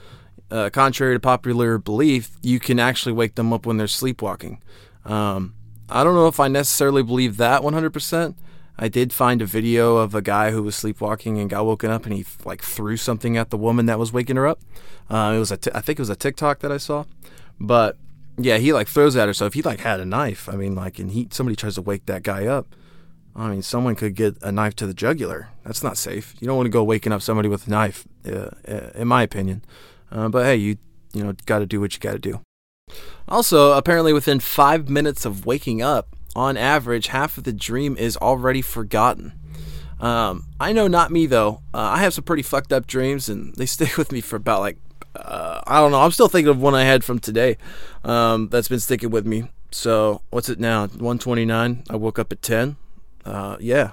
uh, 0.52 0.70
contrary 0.70 1.16
to 1.16 1.20
popular 1.20 1.78
belief, 1.78 2.32
you 2.42 2.60
can 2.60 2.80
actually 2.80 3.14
wake 3.14 3.36
them 3.36 3.52
up 3.54 3.66
when 3.66 3.78
they're 3.78 3.88
sleepwalking. 3.88 4.62
Um, 5.04 5.56
I 5.90 6.04
don't 6.04 6.16
know 6.16 6.28
if 6.28 6.40
I 6.40 6.48
necessarily 6.48 7.04
believe 7.04 7.38
that 7.38 7.62
100%. 7.62 8.36
I 8.78 8.88
did 8.88 9.14
find 9.14 9.42
a 9.42 9.46
video 9.46 9.98
of 9.98 10.14
a 10.14 10.22
guy 10.22 10.52
who 10.52 10.62
was 10.62 10.76
sleepwalking 10.76 11.40
and 11.40 11.50
got 11.50 11.66
woken 11.66 11.90
up, 11.90 12.06
and 12.06 12.14
he 12.14 12.26
like 12.44 12.62
threw 12.62 12.98
something 12.98 13.38
at 13.38 13.50
the 13.50 13.58
woman 13.58 13.86
that 13.86 14.00
was 14.00 14.12
waking 14.12 14.36
her 14.36 14.48
up. 14.48 14.60
Uh, 15.10 15.34
it 15.36 15.40
was 15.40 15.52
a 15.52 15.58
t- 15.58 15.72
I 15.74 15.82
think 15.82 15.98
it 15.98 16.02
was 16.02 16.10
a 16.10 16.16
TikTok 16.16 16.60
that 16.60 16.72
I 16.72 16.78
saw, 16.78 17.06
but 17.60 17.98
yeah, 18.38 18.58
he 18.58 18.74
like 18.74 18.90
throws 18.90 19.16
at 19.16 19.28
her. 19.28 19.34
So 19.34 19.46
if 19.46 19.54
he 19.54 19.62
like 19.62 19.80
had 19.80 20.02
a 20.02 20.06
knife, 20.06 20.50
I 20.50 20.56
mean, 20.56 20.76
like, 20.76 21.00
and 21.00 21.12
he 21.12 21.30
somebody 21.32 21.56
tries 21.56 21.76
to 21.76 21.82
wake 21.82 22.06
that 22.08 22.24
guy 22.24 22.48
up, 22.48 22.68
I 23.34 23.50
mean, 23.50 23.62
someone 23.62 23.96
could 23.96 24.14
get 24.14 24.38
a 24.42 24.52
knife 24.52 24.76
to 24.78 24.88
the 24.88 24.94
jugular. 24.94 25.50
That's 25.64 25.84
not 25.84 25.98
safe. 25.98 26.36
You 26.42 26.48
don't 26.48 26.58
want 26.58 26.68
to 26.68 26.72
go 26.72 26.84
waking 26.84 27.14
up 27.14 27.22
somebody 27.22 27.48
with 27.48 27.68
a 27.68 27.70
knife, 27.70 28.06
uh, 28.28 28.50
uh 28.68 28.90
in 28.96 29.08
my 29.08 29.24
opinion. 29.24 29.64
Uh, 30.16 30.30
but 30.30 30.46
hey, 30.46 30.56
you 30.56 30.78
you 31.14 31.24
know 31.24 31.34
got 31.46 31.60
to 31.60 31.66
do 31.66 31.82
what 31.82 31.94
you 31.94 32.00
got 32.00 32.14
to 32.14 32.20
do. 32.20 32.40
Also, 33.28 33.74
apparently, 33.74 34.14
within 34.14 34.40
five 34.40 34.88
minutes 34.90 35.26
of 35.26 35.46
waking 35.46 35.82
up, 35.82 36.16
on 36.36 36.56
average, 36.56 37.08
half 37.08 37.38
of 37.38 37.44
the 37.44 37.54
dream 37.54 37.98
is 37.98 38.16
already 38.18 38.62
forgotten. 38.62 39.34
Um, 40.00 40.48
I 40.60 40.74
know 40.74 40.88
not 40.88 41.12
me 41.12 41.26
though. 41.26 41.62
Uh, 41.74 41.80
I 41.80 42.00
have 42.00 42.14
some 42.14 42.24
pretty 42.24 42.44
fucked 42.44 42.72
up 42.72 42.88
dreams, 42.88 43.28
and 43.28 43.54
they 43.56 43.66
stay 43.78 43.90
with 43.98 44.12
me 44.12 44.22
for 44.22 44.38
about 44.38 44.62
like 44.62 44.78
uh, 45.16 45.62
I 45.68 45.80
don't 45.80 45.92
know. 45.92 46.02
I'm 46.02 46.12
still 46.12 46.30
thinking 46.30 46.50
of 46.50 46.62
one 46.62 46.76
I 46.76 46.84
had 46.84 47.04
from 47.04 47.20
today 47.20 47.58
um, 48.04 48.50
that's 48.50 48.68
been 48.68 48.80
sticking 48.80 49.10
with 49.10 49.26
me. 49.26 49.50
So 49.72 50.22
what's 50.30 50.48
it 50.48 50.60
now? 50.60 50.82
129. 50.82 51.84
I 51.90 51.96
woke 51.96 52.20
up 52.20 52.32
at 52.32 52.42
10. 52.42 52.78
Uh, 53.26 53.58
yeah, 53.60 53.92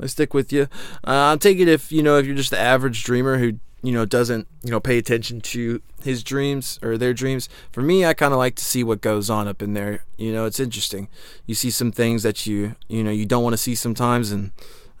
I 0.00 0.06
stick 0.06 0.34
with 0.34 0.52
you. 0.52 0.68
Uh, 1.04 1.30
I'll 1.30 1.38
take 1.38 1.58
it 1.58 1.68
if 1.68 1.90
you 1.90 2.02
know 2.02 2.18
if 2.18 2.26
you're 2.26 2.36
just 2.36 2.50
the 2.50 2.58
average 2.58 3.02
dreamer 3.04 3.38
who 3.38 3.58
you 3.86 3.92
know 3.92 4.04
doesn't 4.04 4.48
you 4.64 4.72
know 4.72 4.80
pay 4.80 4.98
attention 4.98 5.40
to 5.40 5.80
his 6.02 6.24
dreams 6.24 6.76
or 6.82 6.98
their 6.98 7.14
dreams. 7.14 7.48
For 7.70 7.82
me, 7.82 8.04
I 8.04 8.14
kind 8.14 8.32
of 8.32 8.38
like 8.38 8.56
to 8.56 8.64
see 8.64 8.82
what 8.82 9.00
goes 9.00 9.30
on 9.30 9.46
up 9.46 9.62
in 9.62 9.74
there. 9.74 10.02
You 10.16 10.32
know, 10.32 10.44
it's 10.44 10.58
interesting. 10.58 11.06
You 11.46 11.54
see 11.54 11.70
some 11.70 11.92
things 11.92 12.24
that 12.24 12.48
you 12.48 12.74
you 12.88 13.04
know 13.04 13.12
you 13.12 13.26
don't 13.26 13.44
want 13.44 13.52
to 13.52 13.58
see 13.58 13.76
sometimes, 13.76 14.32
and 14.32 14.50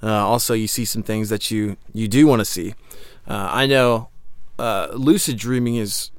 uh, 0.04 0.24
also 0.24 0.54
you 0.54 0.68
see 0.68 0.84
some 0.84 1.02
things 1.02 1.30
that 1.30 1.50
you 1.50 1.76
you 1.92 2.06
do 2.06 2.28
want 2.28 2.38
to 2.40 2.44
see. 2.44 2.74
Uh, 3.26 3.48
I 3.50 3.66
know 3.66 4.10
uh, 4.56 4.90
lucid 4.92 5.36
dreaming 5.36 5.74
is 5.74 6.12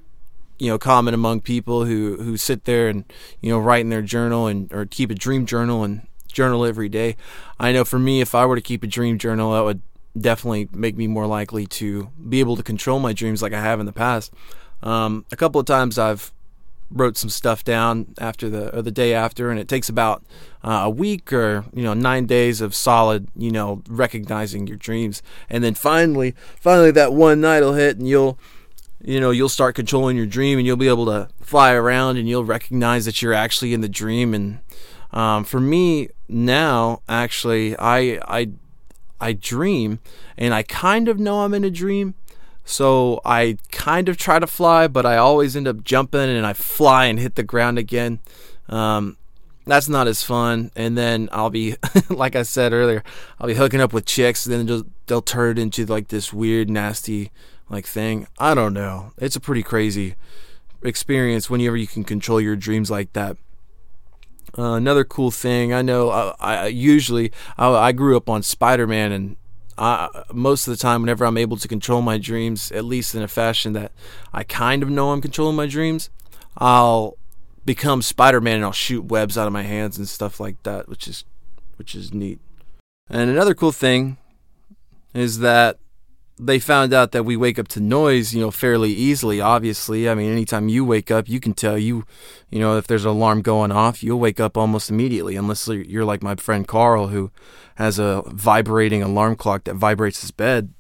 you 0.60 0.70
know 0.70 0.78
common 0.78 1.14
among 1.14 1.40
people 1.40 1.86
who 1.86 2.18
who 2.18 2.36
sit 2.36 2.66
there 2.66 2.90
and 2.90 3.06
you 3.40 3.50
know 3.50 3.60
write 3.60 3.82
in 3.82 3.90
their 3.90 4.02
journal 4.02 4.46
and 4.46 4.70
or 4.74 4.86
keep 4.86 5.10
a 5.10 5.16
dream 5.16 5.46
journal 5.46 5.86
and 5.86 6.06
journal 6.28 6.66
every 6.66 6.90
day. 6.90 7.16
I 7.62 7.72
know 7.72 7.86
for 7.86 7.98
me, 7.98 8.20
if 8.20 8.36
I 8.36 8.46
were 8.46 8.58
to 8.58 8.62
keep 8.62 8.84
a 8.84 8.88
dream 8.88 9.18
journal, 9.18 9.54
that 9.54 9.64
would 9.64 9.82
definitely 10.22 10.70
make 10.74 10.96
me 10.96 11.08
more 11.08 11.28
likely 11.28 11.66
to 11.68 12.10
be 12.28 12.40
able 12.40 12.56
to 12.56 12.64
control 12.64 13.00
my 13.00 13.14
dreams 13.14 13.42
like 13.42 13.54
I 13.54 13.62
have 13.62 13.80
in 13.80 13.86
the 13.86 13.94
past. 13.94 14.34
Um, 14.84 15.26
a 15.32 15.36
couple 15.36 15.60
of 15.60 15.66
times 15.66 15.98
I've 15.98 16.32
wrote 16.90 17.18
some 17.18 17.30
stuff 17.30 17.64
down 17.64 18.14
after 18.18 18.50
the 18.50 18.76
or 18.76 18.82
the 18.82 18.92
day 18.92 19.14
after, 19.14 19.50
and 19.50 19.60
it 19.60 19.68
takes 19.68 19.90
about 19.90 20.24
uh, 20.64 20.84
a 20.84 20.90
week 20.90 21.34
or 21.34 21.66
you 21.74 21.84
know 21.84 21.94
nine 21.94 22.26
days 22.26 22.62
of 22.62 22.74
solid 22.74 23.28
you 23.36 23.52
know 23.52 23.82
recognizing 23.90 24.68
your 24.68 24.78
dreams, 24.78 25.22
and 25.50 25.64
then 25.64 25.74
finally, 25.74 26.36
finally 26.60 26.92
that 26.92 27.14
one 27.14 27.42
night 27.42 27.62
will 27.62 27.74
hit, 27.74 27.98
and 27.98 28.08
you'll 28.08 28.40
you 29.04 29.20
know 29.20 29.32
you'll 29.32 29.50
start 29.50 29.76
controlling 29.76 30.18
your 30.18 30.26
dream, 30.26 30.58
and 30.58 30.66
you'll 30.66 30.78
be 30.78 30.88
able 30.88 31.06
to 31.06 31.30
fly 31.42 31.74
around, 31.74 32.18
and 32.18 32.28
you'll 32.28 32.46
recognize 32.46 33.06
that 33.06 33.22
you're 33.22 33.34
actually 33.34 33.74
in 33.74 33.82
the 33.82 33.90
dream. 33.90 34.34
And 34.34 34.60
um, 35.12 35.44
for 35.44 35.60
me 35.60 36.10
now, 36.30 37.02
actually, 37.10 37.78
I 37.78 38.20
I 38.28 38.52
I 39.20 39.34
dream, 39.34 40.00
and 40.38 40.54
I 40.54 40.64
kind 40.64 41.08
of 41.08 41.20
know 41.20 41.42
I'm 41.42 41.54
in 41.54 41.64
a 41.64 41.72
dream 41.72 42.16
So 42.66 43.22
I 43.24 43.58
kind 43.72 44.10
of 44.10 44.18
try 44.18 44.40
to 44.40 44.48
fly, 44.48 44.88
but 44.88 45.06
I 45.06 45.16
always 45.18 45.56
end 45.56 45.70
up 45.70 45.84
jumping 45.86 46.20
and 46.20 46.46
I 46.46 46.52
fly 46.54 47.06
and 47.06 47.18
hit 47.18 47.36
the 47.36 47.44
ground 47.44 47.80
again. 47.80 48.20
Um, 48.68 49.16
that's 49.66 49.88
not 49.88 50.08
as 50.08 50.22
fun. 50.22 50.72
And 50.76 50.98
then 50.98 51.30
I'll 51.32 51.50
be, 51.50 51.76
like 52.10 52.36
I 52.36 52.44
said 52.44 52.74
earlier, 52.74 53.04
I'll 53.40 53.48
be 53.48 53.54
hooking 53.56 53.80
up 53.80 53.94
with 53.94 54.06
chicks. 54.06 54.44
Then 54.44 54.66
they'll 55.08 55.22
turn 55.22 55.58
it 55.58 55.62
into 55.62 55.86
like 55.86 56.10
this 56.10 56.34
weird, 56.34 56.70
nasty 56.70 57.32
like 57.70 57.86
thing. 57.86 58.28
I 58.38 58.54
don't 58.54 58.74
know. 58.74 59.14
It's 59.18 59.38
a 59.38 59.42
pretty 59.42 59.64
crazy 59.64 60.16
experience 60.84 61.50
whenever 61.50 61.78
you 61.78 61.88
can 61.88 62.04
control 62.04 62.42
your 62.42 62.58
dreams 62.58 62.92
like 62.92 63.14
that. 63.14 63.38
Uh, 64.58 64.74
another 64.74 65.04
cool 65.04 65.32
thing 65.32 65.74
I 65.74 65.82
know, 65.82 66.10
I, 66.10 66.34
I 66.40 66.68
usually 66.68 67.32
I, 67.58 67.70
I, 67.70 67.92
grew 67.92 68.16
up 68.16 68.30
on 68.30 68.44
Spider-Man, 68.44 69.12
and 69.12 69.36
I, 69.78 70.24
most 70.34 70.68
of 70.68 70.72
the 70.72 70.78
time, 70.78 71.02
whenever 71.02 71.26
I'm 71.26 71.38
able 71.38 71.58
to 71.58 71.68
control 71.68 72.02
my 72.02 72.18
dreams, 72.18 72.72
at 72.72 72.86
least 72.86 73.14
in 73.14 73.22
a 73.22 73.28
fashion 73.28 73.74
that 73.74 73.92
I 74.34 74.44
kind 74.44 74.84
of 74.84 74.90
know 74.90 75.12
I'm 75.12 75.22
controlling 75.22 75.56
my 75.56 75.68
dreams, 75.68 76.10
I'll 76.58 77.18
become 77.66 78.02
Spider-Man 78.02 78.56
and 78.56 78.66
I'll 78.66 78.72
shoot 78.72 79.06
webs 79.06 79.38
out 79.38 79.48
of 79.48 79.54
my 79.54 79.64
hands 79.64 79.98
and 79.98 80.08
stuff 80.08 80.40
like 80.40 80.62
that, 80.64 80.88
which 80.88 81.08
is 81.08 81.26
which 81.76 81.94
is 81.94 82.14
neat. 82.14 82.40
And 83.10 83.30
another 83.30 83.54
cool 83.54 83.72
thing 83.72 84.18
is 85.14 85.40
that 85.40 85.78
they 86.40 86.60
found 86.60 86.94
out 86.94 87.12
that 87.12 87.24
we 87.24 87.36
wake 87.36 87.58
up 87.58 87.68
to 87.70 87.80
noise, 87.80 88.34
you 88.34 88.42
know, 88.42 88.52
fairly 88.52 88.92
easily. 88.92 89.42
Obviously, 89.42 90.08
I 90.08 90.14
mean, 90.14 90.32
anytime 90.32 90.70
you 90.70 90.86
wake 90.86 91.10
up, 91.10 91.28
you 91.28 91.40
can 91.40 91.54
tell 91.54 91.78
you, 91.78 92.06
you 92.50 92.60
know, 92.60 92.78
if 92.78 92.86
there's 92.86 93.06
an 93.06 93.12
alarm 93.12 93.42
going 93.42 93.72
off, 93.72 94.04
you'll 94.04 94.20
wake 94.20 94.40
up 94.40 94.56
almost 94.56 94.90
immediately, 94.90 95.36
unless 95.36 95.68
you're 95.68 96.06
like 96.06 96.22
my 96.22 96.36
friend 96.36 96.68
Carl, 96.68 97.08
who 97.08 97.32
has 97.76 97.98
a 97.98 98.24
vibrating 98.28 99.02
alarm 99.02 99.36
clock 99.36 99.64
that 99.64 99.76
vibrates 99.76 100.22
his 100.22 100.32
bed. 100.32 100.74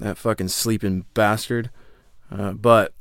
That 0.00 0.18
fucking 0.18 0.48
sleeping 0.48 1.06
bastard. 1.14 1.70
Uh, 2.30 2.52
but 2.52 2.92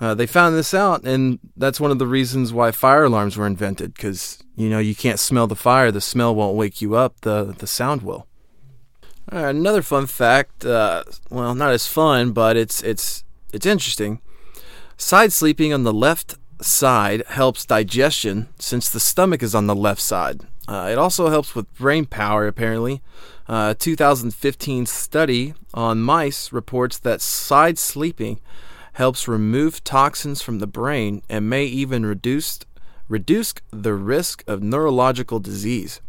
uh, 0.00 0.14
they 0.14 0.26
found 0.26 0.54
this 0.54 0.74
out, 0.74 1.04
and 1.04 1.38
that's 1.56 1.80
one 1.80 1.90
of 1.90 1.98
the 1.98 2.06
reasons 2.06 2.52
why 2.52 2.70
fire 2.70 3.04
alarms 3.04 3.36
were 3.36 3.46
invented. 3.46 3.94
Because 3.94 4.38
you 4.54 4.68
know, 4.68 4.78
you 4.78 4.94
can't 4.94 5.18
smell 5.18 5.46
the 5.46 5.56
fire; 5.56 5.90
the 5.90 6.00
smell 6.00 6.34
won't 6.34 6.56
wake 6.56 6.80
you 6.80 6.94
up; 6.94 7.20
the 7.22 7.54
the 7.58 7.66
sound 7.66 8.02
will. 8.02 8.26
Another 9.30 9.82
fun 9.82 10.06
fact, 10.06 10.64
uh, 10.64 11.04
well, 11.30 11.54
not 11.54 11.72
as 11.72 11.86
fun, 11.86 12.32
but 12.32 12.56
it's 12.56 12.82
it's 12.82 13.22
it's 13.52 13.66
interesting. 13.66 14.20
Side 14.96 15.32
sleeping 15.32 15.72
on 15.72 15.84
the 15.84 15.92
left 15.92 16.36
side 16.60 17.22
helps 17.28 17.64
digestion 17.64 18.48
since 18.58 18.90
the 18.90 19.00
stomach 19.00 19.42
is 19.42 19.54
on 19.54 19.66
the 19.66 19.74
left 19.74 20.00
side. 20.00 20.42
Uh, 20.66 20.88
it 20.90 20.98
also 20.98 21.30
helps 21.30 21.54
with 21.54 21.72
brain 21.76 22.04
power, 22.04 22.46
apparently. 22.46 23.02
Uh, 23.48 23.70
a 23.70 23.74
2015 23.74 24.86
study 24.86 25.54
on 25.74 26.00
mice 26.00 26.52
reports 26.52 26.98
that 26.98 27.20
side 27.20 27.78
sleeping 27.78 28.40
helps 28.94 29.26
remove 29.26 29.82
toxins 29.82 30.42
from 30.42 30.58
the 30.58 30.66
brain 30.66 31.22
and 31.28 31.48
may 31.48 31.64
even 31.64 32.04
reduce 32.04 32.60
reduce 33.08 33.54
the 33.70 33.94
risk 33.94 34.44
of 34.46 34.62
neurological 34.62 35.40
disease, 35.40 36.00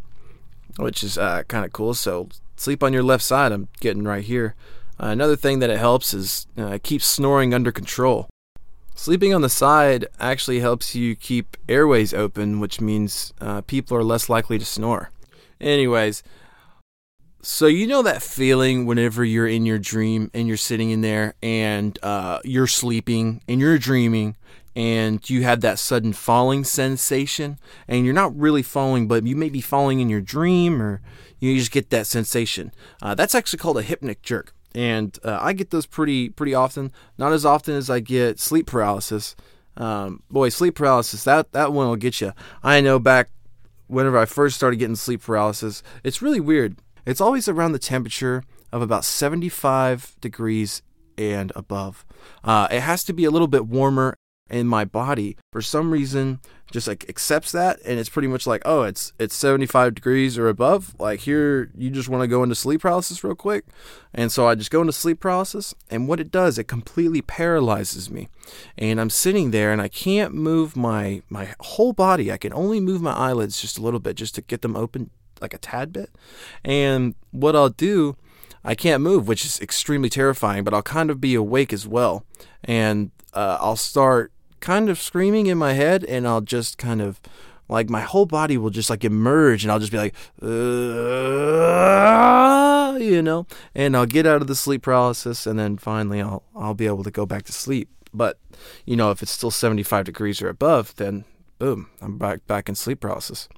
which 0.78 1.04
is 1.04 1.18
uh, 1.18 1.44
kind 1.48 1.66
of 1.66 1.72
cool. 1.72 1.94
So 1.94 2.30
sleep 2.62 2.84
on 2.84 2.94
your 2.94 3.04
left 3.04 3.24
side. 3.24 3.52
I'm 3.52 3.68
getting 3.80 4.04
right 4.04 4.24
here. 4.24 4.56
Uh, 5.00 5.08
another 5.08 5.36
thing 5.36 5.60
that 5.60 5.70
it 5.70 5.80
helps 5.80 6.14
is 6.14 6.46
uh, 6.58 6.78
keep 6.84 7.02
snoring 7.02 7.54
under 7.54 7.72
control. 7.72 8.30
Sleeping 8.94 9.34
on 9.34 9.42
the 9.42 9.50
side 9.50 10.06
actually 10.20 10.60
helps 10.60 10.94
you 10.94 11.16
keep 11.16 11.58
airways 11.68 12.14
open, 12.14 12.60
which 12.60 12.80
means 12.80 13.34
uh, 13.42 13.62
people 13.62 13.98
are 13.98 14.04
less 14.04 14.30
likely 14.30 14.60
to 14.60 14.66
snore. 14.66 15.10
Anyways, 15.60 16.22
so 17.42 17.66
you 17.66 17.88
know 17.88 18.04
that 18.04 18.22
feeling 18.22 18.86
whenever 18.86 19.26
you're 19.26 19.48
in 19.48 19.66
your 19.66 19.80
dream 19.80 20.30
and 20.34 20.48
you're 20.48 20.58
sitting 20.58 20.92
in 20.92 21.02
there 21.02 21.34
and 21.42 21.98
uh, 22.04 22.40
you're 22.44 22.68
sleeping 22.68 23.42
and 23.48 23.60
you're 23.60 23.80
dreaming 23.80 24.36
and 24.76 25.28
you 25.30 25.44
have 25.44 25.62
that 25.62 25.80
sudden 25.80 26.14
falling 26.14 26.64
sensation 26.64 27.58
and 27.88 28.06
you're 28.06 28.14
not 28.14 28.38
really 28.38 28.62
falling 28.62 29.08
but 29.08 29.26
you 29.26 29.36
may 29.36 29.50
be 29.50 29.60
falling 29.60 30.00
in 30.00 30.10
your 30.10 30.22
dream 30.22 30.82
or 30.82 31.02
you 31.42 31.58
just 31.58 31.72
get 31.72 31.90
that 31.90 32.08
sensation. 32.08 32.72
Uh, 33.02 33.14
that's 33.14 33.36
actually 33.36 33.60
called 33.60 33.78
a 33.78 33.84
hypnic 33.84 34.22
jerk. 34.22 34.54
And 34.74 35.18
uh, 35.26 35.38
i 35.42 35.52
get 35.52 35.72
those 35.72 35.86
pretty 35.86 36.30
pretty 36.30 36.54
often. 36.54 36.94
Not 37.18 37.34
as 37.34 37.46
often 37.46 37.76
as 37.76 37.90
i 37.90 38.00
get 38.00 38.40
sleep 38.40 38.68
paralysis. 38.68 39.36
Um, 39.76 40.24
boy 40.30 40.48
sleep 40.50 40.76
paralysis 40.76 41.26
that 41.26 41.52
that 41.52 41.74
one 41.74 41.88
will 41.88 41.96
get 41.96 42.20
you 42.20 42.34
i 42.62 42.82
know 42.82 43.00
back 43.00 43.30
whenever 43.88 44.18
i 44.18 44.26
first 44.26 44.58
started 44.58 44.76
getting 44.76 44.98
sleep 44.98 45.22
paralysis 45.24 45.82
it's 46.04 46.22
really 46.22 46.40
weird. 46.40 46.78
It's 47.06 47.22
always 47.22 47.48
around 47.48 47.72
the 47.72 47.80
temperature 47.80 48.44
of 48.72 48.82
about 48.82 49.04
75 49.04 50.16
degrees 50.22 50.82
and 51.18 51.52
above. 51.56 52.06
Uh, 52.44 52.68
it 52.72 52.82
has 52.82 53.04
to 53.06 53.14
be 53.14 53.26
a 53.26 53.32
little 53.32 53.48
bit 53.48 53.66
warmer 53.66 54.16
in 54.52 54.68
my 54.68 54.86
body 54.86 55.38
for 55.52 55.62
some 55.62 55.92
reason 55.92 56.40
just 56.72 56.88
like 56.88 57.08
accepts 57.10 57.52
that 57.52 57.80
and 57.86 58.00
it's 58.00 58.10
pretty 58.10 58.28
much 58.28 58.46
like 58.46 58.62
oh 58.66 58.84
it's 58.84 59.14
it's 59.18 59.36
75 59.36 59.96
degrees 59.96 60.38
or 60.38 60.48
above 60.48 60.94
like 61.00 61.22
here 61.22 61.72
you 61.76 61.90
just 61.90 62.10
want 62.10 62.22
to 62.22 62.28
go 62.28 62.44
into 62.44 62.56
sleep 62.56 62.82
paralysis 62.82 63.24
real 63.24 63.36
quick? 63.36 63.66
And 64.14 64.32
so 64.32 64.48
i 64.48 64.56
just 64.56 64.72
go 64.72 64.82
into 64.82 64.94
sleep 64.94 65.20
paralysis 65.20 65.74
and 65.90 66.08
what 66.08 66.20
it 66.20 66.32
does 66.32 66.58
it 66.58 66.66
completely 66.66 67.22
paralyzes 67.22 68.10
me. 68.10 68.30
And 68.78 69.00
i'm 69.00 69.10
sitting 69.10 69.52
there 69.52 69.72
and 69.72 69.82
i 69.82 69.88
can't 69.88 70.34
move 70.34 70.76
my 70.76 71.22
my 71.30 71.54
whole 71.60 71.94
body. 71.94 72.32
I 72.32 72.38
can 72.38 72.54
only 72.54 72.80
move 72.80 73.02
my 73.02 73.14
eyelids 73.14 73.62
just 73.62 73.78
a 73.78 73.82
little 73.82 74.00
bit 74.00 74.16
just 74.16 74.36
to 74.36 74.42
get 74.42 74.62
them 74.62 74.76
open 74.76 75.10
like 75.40 75.54
a 75.54 75.58
tad 75.58 75.92
bit. 75.94 76.10
And 76.64 77.16
what 77.32 77.56
i'll 77.56 77.70
do 77.70 78.16
I 78.64 78.76
can't 78.76 79.02
move, 79.02 79.28
which 79.28 79.44
is 79.44 79.60
extremely 79.60 80.08
terrifying, 80.08 80.64
but 80.64 80.72
I'll 80.72 80.84
kind 80.84 81.10
of 81.10 81.20
be 81.20 81.34
awake 81.34 81.74
as 81.74 81.88
well. 81.88 82.26
And 82.64 83.10
uh, 83.34 83.58
I'll 83.60 83.76
start 83.76 84.32
kind 84.62 84.90
of 84.90 85.00
screaming 85.00 85.48
in 85.48 85.58
my 85.58 85.74
head 85.74 86.06
and 86.06 86.28
I'll 86.28 86.42
just 86.42 86.78
kind 86.78 87.02
of 87.02 87.20
like 87.68 87.90
my 87.90 88.02
whole 88.02 88.26
body 88.26 88.58
will 88.58 88.70
just 88.70 88.90
like 88.90 89.04
emerge 89.04 89.64
and 89.64 89.72
I'll 89.72 89.80
just 89.80 89.92
be 89.92 89.98
like 89.98 90.16
you 93.02 93.22
know? 93.22 93.48
And 93.74 93.98
I'll 93.98 94.06
get 94.06 94.26
out 94.26 94.42
of 94.42 94.48
the 94.48 94.56
sleep 94.56 94.84
paralysis 94.84 95.46
and 95.46 95.58
then 95.60 95.78
finally 95.78 96.22
I'll 96.22 96.44
I'll 96.56 96.74
be 96.74 96.86
able 96.86 97.04
to 97.04 97.12
go 97.12 97.26
back 97.26 97.44
to 97.44 97.52
sleep. 97.52 97.90
But 98.14 98.40
you 98.86 98.96
know 98.96 99.12
if 99.12 99.22
it's 99.22 99.32
still 99.32 99.52
75 99.52 100.06
degrees 100.06 100.42
or 100.42 100.50
above 100.50 100.96
then 100.96 101.26
boom 101.60 101.90
I'm 102.02 102.18
back 102.18 102.46
back 102.48 102.70
in 102.70 102.76
sleep 102.76 103.02
paralysis. 103.02 103.50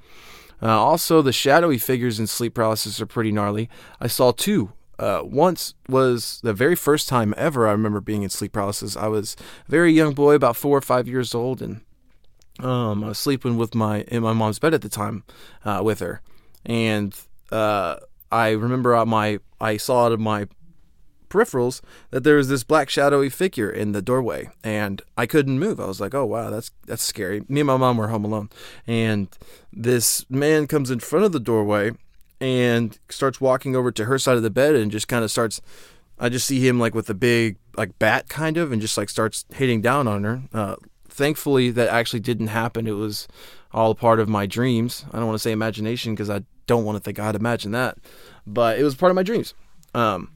Uh, 0.61 0.79
also 0.79 1.21
the 1.21 1.33
shadowy 1.33 1.77
figures 1.77 2.19
in 2.19 2.27
sleep 2.27 2.53
paralysis 2.53 3.01
are 3.01 3.05
pretty 3.05 3.31
gnarly. 3.31 3.69
I 3.99 4.07
saw 4.07 4.31
two 4.31 4.71
uh, 4.99 5.21
once 5.23 5.73
was 5.89 6.39
the 6.43 6.53
very 6.53 6.75
first 6.75 7.07
time 7.07 7.33
ever 7.37 7.67
I 7.67 7.71
remember 7.71 8.01
being 8.01 8.23
in 8.23 8.29
sleep 8.29 8.53
paralysis. 8.53 8.95
I 8.95 9.07
was 9.07 9.35
a 9.67 9.71
very 9.71 9.91
young 9.91 10.13
boy, 10.13 10.35
about 10.35 10.55
four 10.55 10.77
or 10.77 10.81
five 10.81 11.07
years 11.07 11.33
old, 11.33 11.61
and 11.61 11.81
um, 12.59 13.03
I 13.03 13.09
was 13.09 13.19
sleeping 13.19 13.57
with 13.57 13.73
my 13.75 14.01
in 14.03 14.23
my 14.23 14.33
mom's 14.33 14.59
bed 14.59 14.73
at 14.73 14.81
the 14.81 14.89
time 14.89 15.23
uh, 15.65 15.81
with 15.83 15.99
her, 15.99 16.21
and 16.65 17.15
uh, 17.51 17.97
I 18.31 18.51
remember 18.51 19.03
my 19.05 19.39
I 19.59 19.77
saw 19.77 20.05
out 20.05 20.11
of 20.11 20.19
my 20.19 20.47
peripherals 21.33 21.81
that 22.11 22.23
there 22.23 22.35
was 22.35 22.47
this 22.47 22.63
black 22.63 22.89
shadowy 22.89 23.29
figure 23.29 23.69
in 23.69 23.91
the 23.91 24.01
doorway, 24.01 24.49
and 24.63 25.01
I 25.17 25.25
couldn't 25.25 25.59
move. 25.59 25.79
I 25.79 25.87
was 25.87 25.99
like, 25.99 26.13
"Oh 26.13 26.25
wow, 26.25 26.51
that's 26.51 26.71
that's 26.85 27.01
scary." 27.03 27.41
Me 27.49 27.61
and 27.61 27.67
my 27.67 27.77
mom 27.77 27.97
were 27.97 28.09
home 28.09 28.25
alone, 28.25 28.49
and 28.85 29.27
this 29.71 30.29
man 30.29 30.67
comes 30.67 30.91
in 30.91 30.99
front 30.99 31.25
of 31.25 31.31
the 31.31 31.39
doorway 31.39 31.91
and 32.43 32.99
starts 33.07 33.39
walking 33.39 33.73
over 33.73 33.89
to 33.89 34.03
her 34.03 34.19
side 34.19 34.35
of 34.35 34.43
the 34.43 34.49
bed 34.49 34.75
and 34.75 34.91
just 34.91 35.07
kind 35.07 35.23
of 35.23 35.31
starts 35.31 35.61
I 36.19 36.27
just 36.27 36.45
see 36.45 36.65
him 36.65 36.77
like 36.77 36.93
with 36.93 37.09
a 37.09 37.13
big 37.13 37.55
like 37.77 37.97
bat 37.99 38.27
kind 38.27 38.57
of 38.57 38.71
and 38.73 38.81
just 38.81 38.97
like 38.97 39.09
starts 39.09 39.45
hitting 39.53 39.81
down 39.81 40.09
on 40.09 40.25
her. 40.25 40.43
Uh, 40.53 40.75
thankfully 41.07 41.71
that 41.71 41.87
actually 41.87 42.19
didn't 42.19 42.47
happen. 42.47 42.85
It 42.85 42.91
was 42.91 43.29
all 43.71 43.95
part 43.95 44.19
of 44.19 44.27
my 44.27 44.45
dreams. 44.45 45.05
I 45.13 45.17
don't 45.17 45.27
want 45.27 45.35
to 45.35 45.41
say 45.41 45.53
imagination 45.53 46.13
because 46.13 46.29
I 46.29 46.43
don't 46.67 46.83
want 46.83 46.97
to 46.97 46.99
think 47.01 47.17
I'd 47.17 47.35
imagine 47.35 47.71
that, 47.71 47.97
but 48.45 48.77
it 48.77 48.83
was 48.83 48.93
part 48.93 49.09
of 49.09 49.15
my 49.15 49.23
dreams. 49.23 49.53
Um, 49.93 50.32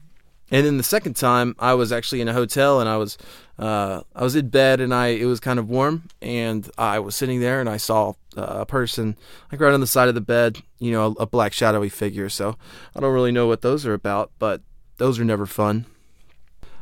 and 0.50 0.64
then 0.64 0.76
the 0.76 0.82
second 0.82 1.14
time, 1.14 1.54
I 1.58 1.74
was 1.74 1.92
actually 1.92 2.20
in 2.20 2.28
a 2.28 2.32
hotel 2.32 2.80
and 2.80 2.88
I 2.88 2.96
was 2.96 3.18
uh, 3.58 4.02
I 4.14 4.22
was 4.22 4.36
in 4.36 4.48
bed 4.48 4.80
and 4.80 4.94
I 4.94 5.08
it 5.08 5.26
was 5.26 5.40
kind 5.40 5.58
of 5.58 5.68
warm 5.68 6.08
and 6.22 6.68
I 6.78 6.98
was 7.00 7.14
sitting 7.14 7.40
there 7.40 7.60
and 7.60 7.68
I 7.68 7.76
saw 7.76 8.14
uh, 8.36 8.60
a 8.60 8.66
person 8.66 9.16
like 9.50 9.60
right 9.60 9.74
on 9.74 9.80
the 9.80 9.86
side 9.86 10.08
of 10.08 10.14
the 10.14 10.20
bed, 10.20 10.62
you 10.78 10.92
know, 10.92 11.16
a, 11.18 11.22
a 11.22 11.26
black 11.26 11.52
shadowy 11.52 11.88
figure. 11.88 12.28
So 12.28 12.56
I 12.94 13.00
don't 13.00 13.12
really 13.12 13.32
know 13.32 13.46
what 13.46 13.62
those 13.62 13.84
are 13.84 13.94
about, 13.94 14.30
but 14.38 14.62
those 14.96 15.18
are 15.18 15.24
never 15.24 15.46
fun. 15.46 15.86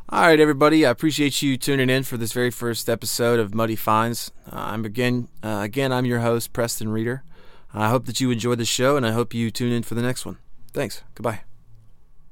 All 0.09 0.21
right, 0.21 0.39
everybody. 0.39 0.87
I 0.87 0.91
appreciate 0.91 1.43
you 1.43 1.57
tuning 1.57 1.91
in 1.91 2.05
for 2.05 2.17
this 2.17 2.33
very 2.33 2.53
first 2.53 2.89
episode 2.89 3.41
of 3.41 3.53
Muddy 3.53 3.75
Finds. 3.75 4.31
Uh, 4.47 4.57
I'm 4.57 4.85
again, 4.85 5.27
uh, 5.43 5.63
again, 5.65 5.93
I'm 5.93 6.05
your 6.05 6.21
host, 6.21 6.53
Preston 6.53 6.91
Reeder. 6.91 7.25
I 7.75 7.89
hope 7.89 8.07
that 8.07 8.21
you 8.21 8.31
enjoyed 8.31 8.59
the 8.59 8.65
show, 8.65 8.97
and 8.97 9.05
I 9.05 9.11
hope 9.11 9.35
you 9.35 9.51
tune 9.51 9.73
in 9.73 9.83
for 9.83 9.97
the 9.97 10.03
next 10.03 10.25
one. 10.25 10.39
Thanks. 10.73 11.03
Goodbye. 11.17 11.41